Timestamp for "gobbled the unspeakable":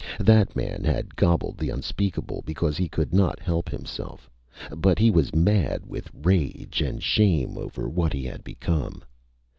1.15-2.41